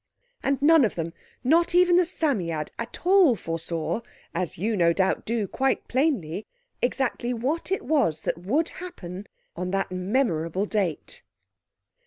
[0.41, 1.13] And none of them,
[1.43, 4.01] not even the Psammead, at all foresaw,
[4.33, 6.47] as you no doubt do quite plainly,
[6.81, 11.21] exactly what it was that would happen on that memorable date.